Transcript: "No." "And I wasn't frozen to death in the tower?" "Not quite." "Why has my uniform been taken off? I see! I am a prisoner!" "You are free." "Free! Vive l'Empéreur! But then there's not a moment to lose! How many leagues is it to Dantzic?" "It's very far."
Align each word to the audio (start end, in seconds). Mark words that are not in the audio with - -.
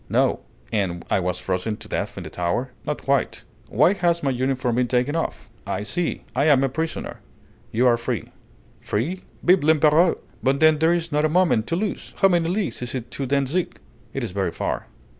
"No." 0.09 0.39
"And 0.71 1.05
I 1.11 1.19
wasn't 1.19 1.45
frozen 1.45 1.77
to 1.77 1.87
death 1.87 2.17
in 2.17 2.23
the 2.23 2.31
tower?" 2.31 2.71
"Not 2.87 3.03
quite." 3.03 3.43
"Why 3.69 3.93
has 3.93 4.23
my 4.23 4.31
uniform 4.31 4.77
been 4.77 4.87
taken 4.87 5.15
off? 5.15 5.47
I 5.67 5.83
see! 5.83 6.23
I 6.35 6.45
am 6.45 6.63
a 6.63 6.69
prisoner!" 6.69 7.19
"You 7.71 7.85
are 7.85 7.97
free." 7.97 8.31
"Free! 8.79 9.21
Vive 9.43 9.59
l'Empéreur! 9.63 10.17
But 10.41 10.59
then 10.59 10.79
there's 10.79 11.11
not 11.11 11.23
a 11.23 11.29
moment 11.29 11.67
to 11.67 11.75
lose! 11.75 12.15
How 12.19 12.29
many 12.29 12.49
leagues 12.49 12.81
is 12.81 12.95
it 12.95 13.11
to 13.11 13.27
Dantzic?" 13.27 13.77
"It's 14.11 14.31
very 14.31 14.51
far." 14.51 14.87